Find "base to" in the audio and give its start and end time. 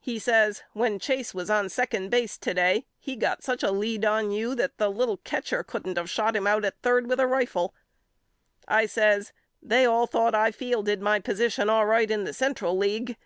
2.08-2.54